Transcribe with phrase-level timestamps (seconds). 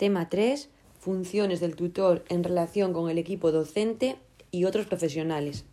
[0.00, 0.70] Tema 3.
[0.98, 4.16] Funciones del tutor en relación con el equipo docente
[4.50, 5.66] y otros profesionales.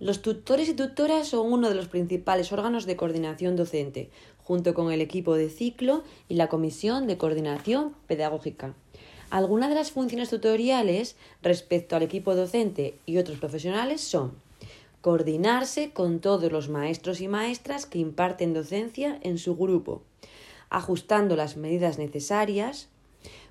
[0.00, 4.08] Los tutores y tutoras son uno de los principales órganos de coordinación docente,
[4.42, 8.72] junto con el equipo de ciclo y la comisión de coordinación pedagógica.
[9.28, 14.32] Algunas de las funciones tutoriales respecto al equipo docente y otros profesionales son
[15.02, 20.00] coordinarse con todos los maestros y maestras que imparten docencia en su grupo,
[20.70, 22.88] ajustando las medidas necesarias,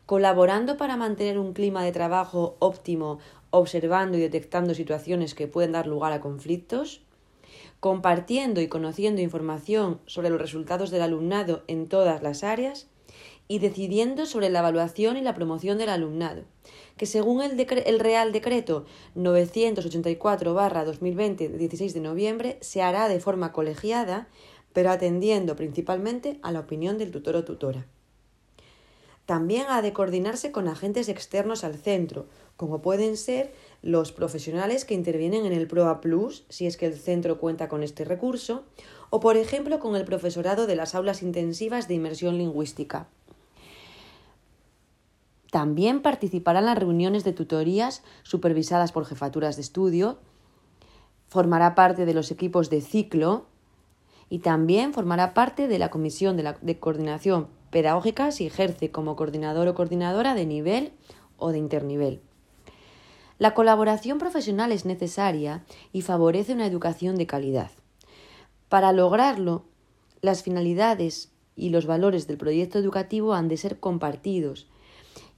[0.06, 3.20] colaborando para mantener un clima de trabajo óptimo
[3.52, 7.02] observando y detectando situaciones que pueden dar lugar a conflictos,
[7.80, 12.88] compartiendo y conociendo información sobre los resultados del alumnado en todas las áreas
[13.48, 16.44] y decidiendo sobre la evaluación y la promoción del alumnado,
[16.96, 18.86] que según el, Real Decreto
[19.18, 24.30] 984-2020 de 16 de noviembre se hará de forma colegiada,
[24.72, 27.88] pero atendiendo principalmente a la opinión del tutor o tutora.
[29.32, 32.26] También ha de coordinarse con agentes externos al centro,
[32.58, 36.96] como pueden ser los profesionales que intervienen en el PROA Plus, si es que el
[36.96, 38.66] centro cuenta con este recurso,
[39.10, 43.08] o por ejemplo con el profesorado de las aulas intensivas de inmersión lingüística.
[45.50, 50.18] También participará en las reuniones de tutorías supervisadas por jefaturas de estudio,
[51.30, 53.46] formará parte de los equipos de ciclo
[54.28, 59.68] y también formará parte de la comisión de, de coordinación pedagógica si ejerce como coordinador
[59.68, 60.94] o coordinadora de nivel
[61.38, 62.22] o de internivel.
[63.40, 67.72] La colaboración profesional es necesaria y favorece una educación de calidad.
[68.70, 69.66] Para lograrlo,
[70.22, 74.68] las finalidades y los valores del proyecto educativo han de ser compartidos.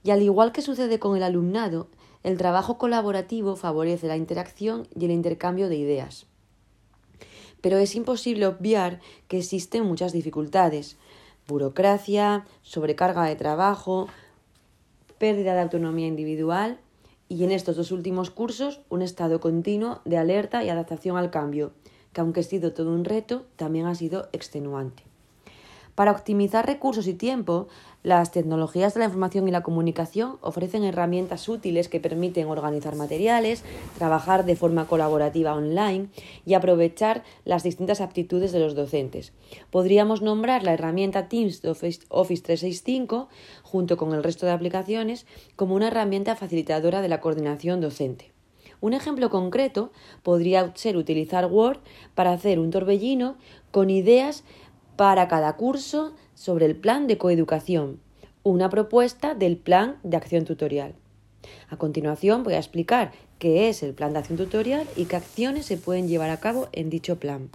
[0.02, 1.88] Y al igual que sucede con el alumnado,
[2.22, 6.26] el trabajo colaborativo favorece la interacción y el intercambio de ideas.
[7.60, 10.98] Pero es imposible obviar que existen muchas dificultades,
[11.46, 14.08] burocracia, sobrecarga de trabajo,
[15.18, 16.78] pérdida de autonomía individual
[17.28, 21.72] y en estos dos últimos cursos un estado continuo de alerta y adaptación al cambio,
[22.12, 25.13] que aunque ha sido todo un reto, también ha sido extenuante.
[25.94, 27.68] Para optimizar recursos y tiempo,
[28.02, 33.62] las tecnologías de la información y la comunicación ofrecen herramientas útiles que permiten organizar materiales,
[33.96, 36.08] trabajar de forma colaborativa online
[36.44, 39.32] y aprovechar las distintas aptitudes de los docentes.
[39.70, 43.28] Podríamos nombrar la herramienta Teams de Office 365
[43.62, 48.34] junto con el resto de aplicaciones como una herramienta facilitadora de la coordinación docente.
[48.80, 51.78] Un ejemplo concreto podría ser utilizar Word
[52.14, 53.36] para hacer un torbellino
[53.70, 54.44] con ideas
[54.96, 58.00] para cada curso sobre el plan de coeducación,
[58.42, 60.94] una propuesta del plan de acción tutorial.
[61.68, 65.66] A continuación voy a explicar qué es el plan de acción tutorial y qué acciones
[65.66, 67.50] se pueden llevar a cabo en dicho plan.